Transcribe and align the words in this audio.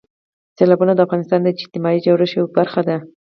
سیلابونه 0.57 0.93
د 0.95 0.99
افغانستان 1.05 1.39
د 1.41 1.47
اجتماعي 1.53 1.99
جوړښت 2.05 2.35
یوه 2.35 2.49
برخه 2.57 2.81
ده. 2.87 2.97